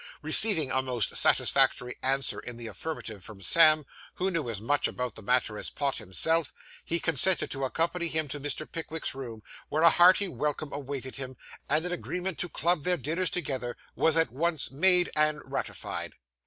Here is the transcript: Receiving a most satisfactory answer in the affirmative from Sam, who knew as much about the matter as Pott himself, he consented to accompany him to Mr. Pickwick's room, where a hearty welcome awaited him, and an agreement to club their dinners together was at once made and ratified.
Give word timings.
Receiving 0.23 0.71
a 0.71 0.81
most 0.81 1.15
satisfactory 1.15 1.95
answer 2.01 2.39
in 2.39 2.57
the 2.57 2.65
affirmative 2.65 3.23
from 3.23 3.39
Sam, 3.39 3.85
who 4.15 4.31
knew 4.31 4.49
as 4.49 4.59
much 4.59 4.87
about 4.87 5.13
the 5.13 5.21
matter 5.21 5.59
as 5.59 5.69
Pott 5.69 5.97
himself, 5.97 6.51
he 6.83 6.99
consented 6.99 7.51
to 7.51 7.65
accompany 7.65 8.07
him 8.07 8.27
to 8.29 8.39
Mr. 8.39 8.65
Pickwick's 8.65 9.13
room, 9.13 9.43
where 9.69 9.83
a 9.83 9.91
hearty 9.91 10.27
welcome 10.27 10.73
awaited 10.73 11.17
him, 11.17 11.37
and 11.69 11.85
an 11.85 11.91
agreement 11.91 12.39
to 12.39 12.49
club 12.49 12.83
their 12.83 12.97
dinners 12.97 13.29
together 13.29 13.77
was 13.95 14.17
at 14.17 14.31
once 14.31 14.71
made 14.71 15.11
and 15.15 15.39
ratified. 15.45 16.13